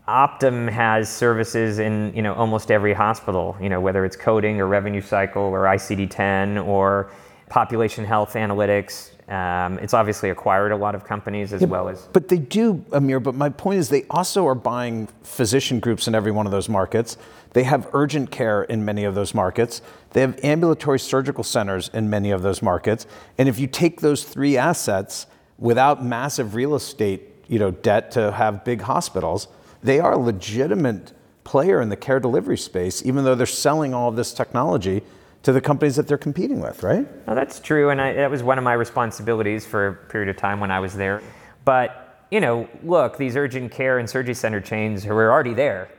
[0.07, 3.57] Optum has services in you know almost every hospital.
[3.59, 7.11] You know, whether it's coding or revenue cycle or ICD-10 or
[7.49, 9.11] population health analytics.
[9.27, 12.07] Um, it's obviously acquired a lot of companies as yeah, well as.
[12.13, 13.19] But they do, Amir.
[13.19, 16.69] But my point is, they also are buying physician groups in every one of those
[16.69, 17.17] markets.
[17.53, 19.81] They have urgent care in many of those markets.
[20.11, 23.07] They have ambulatory surgical centers in many of those markets.
[23.37, 25.25] And if you take those three assets
[25.57, 29.47] without massive real estate, you know, debt to have big hospitals,
[29.81, 34.09] they are a legitimate player in the care delivery space, even though they're selling all
[34.09, 35.01] of this technology
[35.45, 37.07] to the companies that they're competing with, right?
[37.27, 40.37] No, that's true, and I, that was one of my responsibilities for a period of
[40.37, 41.21] time when I was there.
[41.63, 45.89] But you know, look, these urgent care and surgery center chains were already there.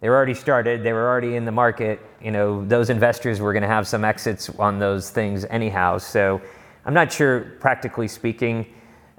[0.00, 0.82] They were already started.
[0.82, 2.00] They were already in the market.
[2.20, 5.98] You know, those investors were going to have some exits on those things anyhow.
[5.98, 6.40] So
[6.84, 8.66] I'm not sure, practically speaking,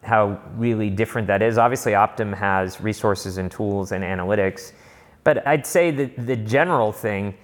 [0.03, 1.57] how really different that is.
[1.57, 4.73] Obviously, Optum has resources and tools and analytics.
[5.23, 7.35] But I'd say that the general thing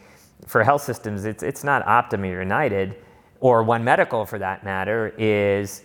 [0.48, 2.96] for health systems, it's, it's not Optum or United,
[3.40, 5.84] or One Medical for that matter, is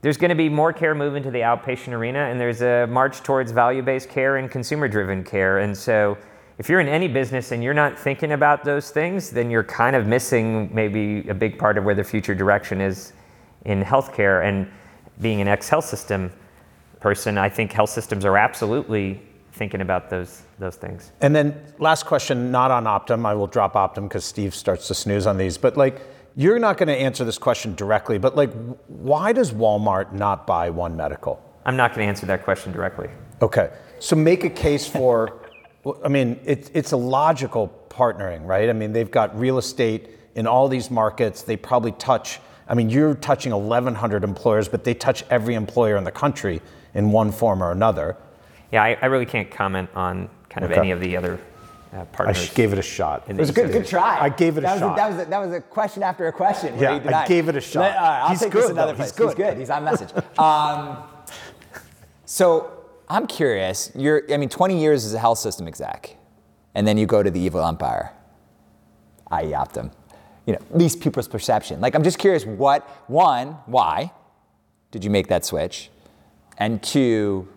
[0.00, 3.22] there's going to be more care moving to the outpatient arena, and there's a march
[3.22, 5.58] towards value based care and consumer driven care.
[5.58, 6.16] And so
[6.58, 9.94] if you're in any business and you're not thinking about those things, then you're kind
[9.94, 13.12] of missing maybe a big part of where the future direction is
[13.64, 14.44] in healthcare.
[14.44, 14.70] And
[15.20, 16.32] being an ex health system
[17.00, 19.20] person, I think health systems are absolutely
[19.58, 21.12] thinking about those those things.
[21.20, 23.26] And then last question, not on Optum.
[23.26, 25.58] I will drop Optum because Steve starts to snooze on these.
[25.58, 26.00] But like,
[26.36, 28.18] you're not going to answer this question directly.
[28.18, 28.52] But like,
[28.86, 31.42] why does Walmart not buy One Medical?
[31.66, 33.10] I'm not going to answer that question directly.
[33.42, 35.48] Okay, so make a case for
[36.04, 38.68] I mean, it, it's a logical partnering, right?
[38.68, 41.42] I mean, they've got real estate in all these markets.
[41.42, 46.04] They probably touch, I mean, you're touching 1,100 employers, but they touch every employer in
[46.04, 46.60] the country
[46.94, 48.16] in one form or another.
[48.72, 50.80] Yeah, I, I really can't comment on kind of okay.
[50.80, 51.38] any of the other
[51.94, 52.38] uh, I partners.
[52.44, 53.24] sh- gave it a shot.
[53.28, 54.18] It was a good, good try.
[54.20, 54.96] I gave it a that was shot.
[54.96, 56.74] that, was a, that was a question after a question.
[56.74, 57.28] where Yeah, he I denied.
[57.28, 57.80] gave it a shot.
[57.80, 58.96] Let- all right, I'll He's take this good, another though.
[58.96, 59.08] place.
[59.10, 59.28] He's good.
[59.28, 59.58] He's good.
[59.58, 60.10] He's on message.
[60.38, 60.98] um,
[62.26, 62.70] so
[63.08, 63.90] I'm curious.
[63.94, 66.16] You're, I mean, 20 years as a health system exec,
[66.74, 68.12] and then you go to the evil empire,
[69.30, 69.52] i.e.
[69.52, 69.90] Optum.
[70.46, 71.80] You know, least people's perception.
[71.80, 72.44] Like, I'm just curious.
[72.46, 73.48] What one?
[73.66, 74.12] Why
[74.90, 75.90] did you make that switch?
[76.58, 77.48] And two,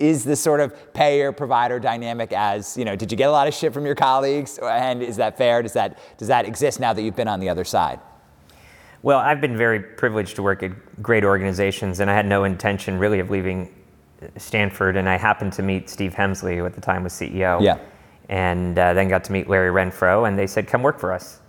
[0.00, 3.46] is the sort of payer provider dynamic as you know did you get a lot
[3.46, 6.92] of shit from your colleagues and is that fair does that does that exist now
[6.92, 8.00] that you've been on the other side
[9.02, 12.98] Well, I've been very privileged to work at great organizations, and I had no intention
[12.98, 13.74] really of leaving
[14.36, 14.96] Stanford.
[14.96, 17.62] And I happened to meet Steve Hemsley, who at the time was CEO.
[17.62, 17.78] Yeah.
[18.28, 21.40] And uh, then got to meet Larry Renfro, and they said, "Come work for us."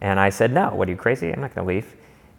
[0.00, 1.32] And I said, "No, what are you crazy?
[1.32, 1.94] I'm not going to leave."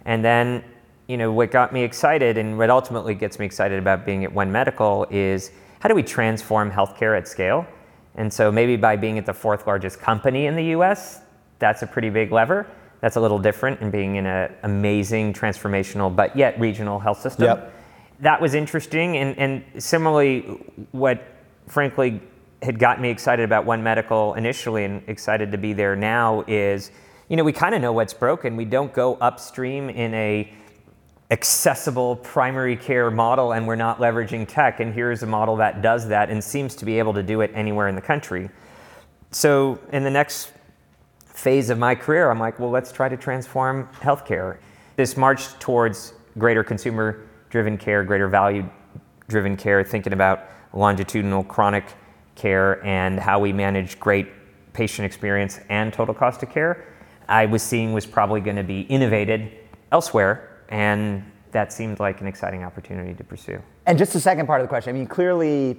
[0.06, 0.64] And then,
[1.08, 4.34] you know, what got me excited, and what ultimately gets me excited about being at
[4.34, 7.66] One Medical is how do we transform healthcare at scale?
[8.16, 11.22] And so maybe by being at the fourth largest company in the U.S.,
[11.60, 12.68] that's a pretty big lever.
[13.00, 17.46] That's a little different in being in an amazing, transformational, but yet regional health system.
[17.46, 17.74] Yep.
[18.22, 19.18] That was interesting.
[19.18, 20.42] And, and similarly,
[20.92, 21.24] what
[21.68, 22.22] frankly
[22.64, 26.92] had got me excited about One Medical initially and excited to be there now is,
[27.30, 28.56] you know, we kind of know what's broken.
[28.56, 30.52] We don't go upstream in a
[31.30, 34.80] accessible primary care model and we're not leveraging tech.
[34.80, 37.52] And here's a model that does that and seems to be able to do it
[37.54, 38.50] anywhere in the country.
[39.32, 40.52] So in the next
[41.26, 44.58] phase of my career, I'm like, well, let's try to transform healthcare.
[44.96, 48.68] This march towards greater consumer driven care, greater value
[49.28, 51.86] driven care, thinking about longitudinal chronic
[52.36, 54.28] care and how we manage great
[54.74, 56.86] patient experience and total cost of care,
[57.28, 59.52] I was seeing was probably going to be innovated
[59.92, 60.57] elsewhere.
[60.70, 63.62] And that seemed like an exciting opportunity to pursue.
[63.86, 65.78] and just the second part of the question i mean clearly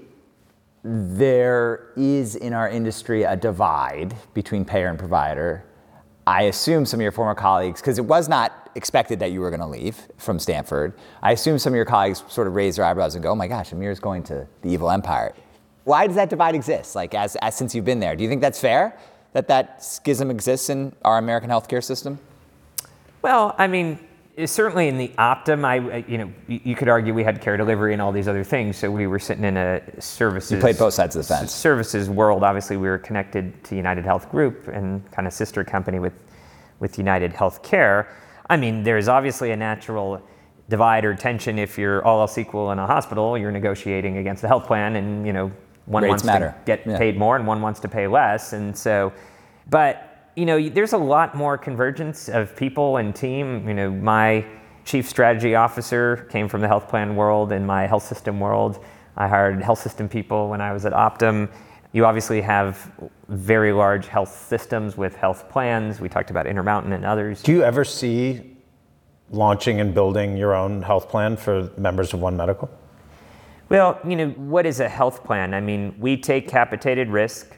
[0.85, 5.65] there is in our industry a divide between payer and provider.
[6.27, 9.51] I assume some of your former colleagues because it was not expected that you were
[9.51, 10.93] going to leave from stanford.
[11.23, 13.49] I assume some of your colleagues sort of raise their eyebrows and go oh my
[13.49, 15.35] gosh amir's going to the evil empire.
[15.85, 18.15] Why does that divide exist like as, as since you've been there?
[18.15, 18.97] Do you think that's fair
[19.33, 22.19] that that schism exists in our american healthcare system?
[23.21, 23.99] Well, I mean,
[24.47, 28.01] certainly in the Optum, I you know you could argue we had care delivery and
[28.01, 30.53] all these other things, so we were sitting in a services.
[30.53, 31.53] You played both sides of the fence.
[31.53, 32.43] Services world.
[32.45, 36.13] Obviously, we were connected to United Health Group and kind of sister company with
[36.81, 38.09] with United Health Care.
[38.49, 40.23] I mean, there's obviously a natural
[40.69, 43.37] divide or tension if you're all else equal in a hospital.
[43.37, 45.51] You're negotiating against the health plan, and you know
[45.87, 46.49] one Rates wants matter.
[46.51, 46.99] to get Yeah.
[46.99, 49.13] paid more and one wants to pay less, and so,
[49.71, 50.08] but
[50.39, 53.67] you know, there's a lot more convergence of people and team.
[53.67, 54.47] You know, my
[54.85, 58.85] chief strategy officer came from the health plan world and my health system world.
[59.17, 61.51] I hired health system people when I was at Optum.
[61.91, 62.89] You obviously have
[63.29, 66.01] very large health systems with health plans.
[66.01, 67.43] We talked about Intermountain and others.
[67.43, 68.57] Do you ever see
[69.31, 72.71] launching and building your own health plan for members of One Medical?
[73.71, 75.53] Well, you know, what is a health plan?
[75.53, 77.57] I mean, we take capitated risk.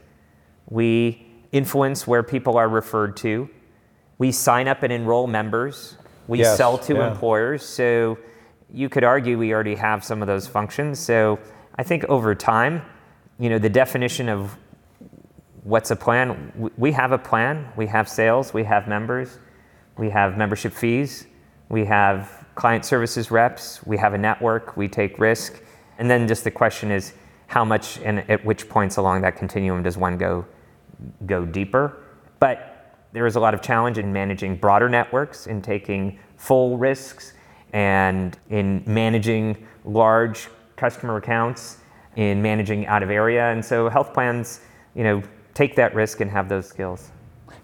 [0.70, 3.48] We influence where people are referred to.
[4.18, 5.96] We sign up and enroll members.
[6.28, 7.10] We Yes, sell to yeah.
[7.10, 7.64] employers.
[7.64, 8.18] So
[8.72, 10.98] you could argue we already have some of those functions.
[10.98, 11.38] So
[11.76, 12.82] I think over time,
[13.38, 14.56] you know, the definition of
[15.64, 17.68] what's a plan, we have a plan.
[17.76, 18.54] We have sales.
[18.54, 19.38] We have members.
[19.98, 21.26] We have membership fees.
[21.68, 23.84] We have client services reps.
[23.86, 24.76] We have a network.
[24.76, 25.62] We take risk.
[25.98, 27.12] And then just the question is
[27.48, 30.46] how much and at which points along that continuum does one go
[31.26, 32.02] go deeper?
[32.38, 37.32] But there is a lot of challenge in managing broader networks, in taking full risks,
[37.72, 41.78] and in managing large customer accounts,
[42.16, 43.50] in managing out of area.
[43.52, 44.60] And so health plans,
[44.94, 45.22] you know,
[45.54, 47.10] take that risk and have those skills.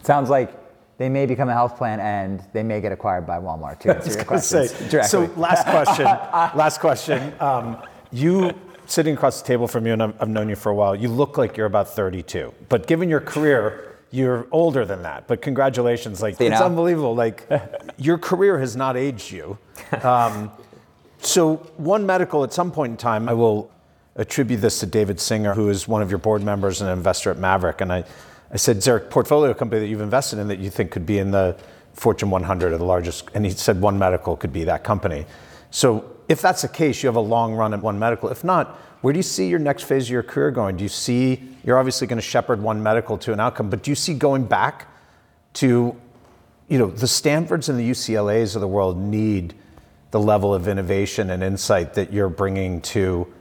[0.03, 0.53] Sounds like
[0.99, 4.09] they may become a health plan and they may get acquired by Walmart to answer
[4.11, 5.09] your gonna questions say, directly.
[5.09, 6.05] So last question.
[6.59, 7.35] last question.
[7.41, 8.53] Um, you
[8.87, 10.95] sitting across the table from you, and I've, known you for a while.
[10.95, 15.27] You look like you're about 32, but given your career, you're older than that.
[15.27, 16.23] But congratulations!
[16.23, 16.67] Like You it's know?
[16.67, 17.15] unbelievable.
[17.15, 17.47] Like
[17.99, 19.59] your career has not aged you.
[20.03, 20.51] Um,
[21.19, 23.71] so one medical, at some point in time, I will
[24.15, 27.31] attribute this to David Singer, who is one of your board members and an investor
[27.31, 28.05] at Maverick, and I.
[28.49, 31.05] I said, is there a portfolio company that you've invested in that you think could
[31.05, 31.57] be in the
[31.95, 33.29] Fortune 100 or the largest?
[33.35, 35.27] And he said One Medical could be that company.
[35.73, 38.29] So if that's the case, you have a long run at One Medical.
[38.31, 40.77] If not, where do you see your next phase of your career going?
[40.77, 43.91] Do you see, you're obviously going to shepherd One Medical to an outcome, but do
[43.91, 44.89] you see going back
[45.55, 45.95] to,
[46.69, 49.55] you know, the Stanfords and the UCLAs of the world need
[50.11, 53.33] the level of innovation and insight that you're bringing to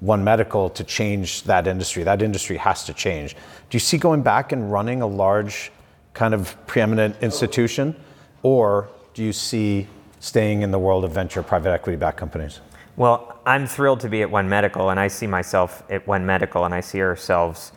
[0.00, 2.04] One Medical to change that industry.
[2.04, 3.34] That industry has to change.
[3.34, 5.72] Do you see going back and running a large,
[6.14, 7.96] kind of preeminent institution,
[8.42, 9.88] or do you see
[10.20, 12.60] staying in the world of venture private equity backed companies?
[12.96, 16.64] Well, I'm thrilled to be at One Medical, and I see myself at One Medical,
[16.64, 17.72] and I see ourselves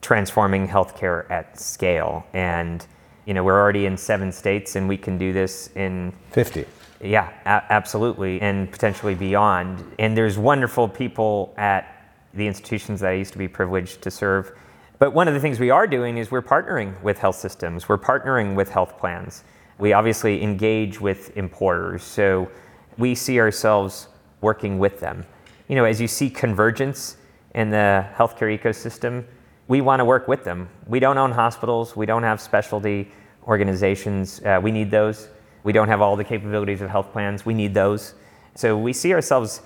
[0.00, 2.24] transforming healthcare at scale.
[2.32, 2.86] And
[3.26, 6.66] you know, we're already in seven states, and we can do this in 50.
[7.00, 9.84] Yeah, a- absolutely, and potentially beyond.
[9.98, 14.52] And there's wonderful people at the institutions that I used to be privileged to serve.
[14.98, 17.98] But one of the things we are doing is we're partnering with health systems, we're
[17.98, 19.42] partnering with health plans.
[19.78, 22.50] We obviously engage with importers, so
[22.96, 24.08] we see ourselves
[24.40, 25.24] working with them.
[25.68, 27.16] You know, as you see convergence
[27.54, 29.24] in the healthcare ecosystem,
[29.66, 30.68] we want to work with them.
[30.86, 33.10] We don't own hospitals, we don't have specialty
[33.46, 35.28] organizations, uh, we need those.
[35.64, 38.14] We don't have all the capabilities of health plans, we need those.
[38.54, 39.62] So we see ourselves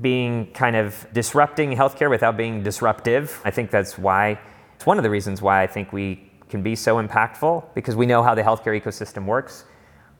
[0.00, 3.40] being kind of disrupting healthcare without being disruptive.
[3.44, 4.38] I think that's why,
[4.76, 8.04] it's one of the reasons why I think we can be so impactful because we
[8.04, 9.64] know how the healthcare ecosystem works.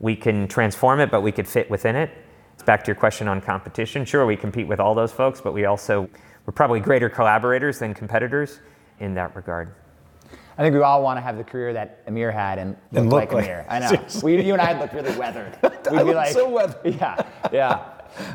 [0.01, 2.11] We can transform it, but we could fit within it.
[2.55, 4.07] It's back to your question on competition.
[4.07, 6.09] Sure, we compete with all those folks, but we also,
[6.47, 8.61] we're probably greater collaborators than competitors
[8.99, 9.74] in that regard.
[10.57, 13.11] I think we all want to have the career that Amir had and look, And
[13.11, 13.66] look like, like- Amir.
[13.68, 13.89] I know.
[13.91, 14.37] Seriously.
[14.39, 15.59] We, you and I look really weathered.
[15.62, 16.95] We'd I be look so weathered.
[16.99, 17.22] Yeah,
[17.53, 17.83] yeah.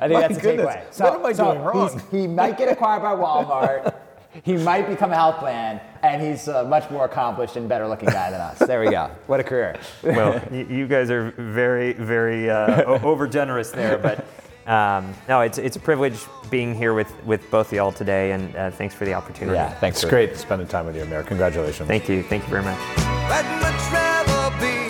[0.01, 0.67] I think My that's a goodness.
[0.99, 0.99] takeaway.
[1.01, 2.01] What am I doing wrong?
[2.11, 3.95] He might get acquired by Walmart.
[4.43, 8.09] He might become a health plan, and he's a much more accomplished and better looking
[8.09, 8.59] guy than us.
[8.59, 9.09] There we go.
[9.27, 9.79] What a career.
[10.03, 14.25] well, you, you guys are very, very uh, over generous there, but
[14.71, 16.19] um, no, it's, it's a privilege
[16.49, 19.55] being here with, with both of y'all today, and uh, thanks for the opportunity.
[19.55, 19.97] Yeah, thanks.
[19.97, 21.23] It's for- great spending time with you, Amir.
[21.23, 21.87] Congratulations.
[21.87, 22.23] Thank you.
[22.23, 22.77] Thank you very much.
[22.97, 24.89] I'd much rather be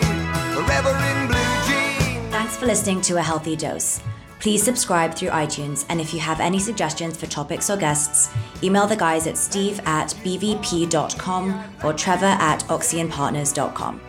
[0.55, 1.37] forever in blue
[1.67, 2.31] jeans.
[2.31, 4.01] Thanks for listening to A Healthy Dose.
[4.39, 8.29] Please subscribe through iTunes, and if you have any suggestions for topics or guests,
[8.63, 14.01] email the guys at steve at bvp.com or trevor at oxeonpartners.com.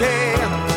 [0.00, 0.67] We.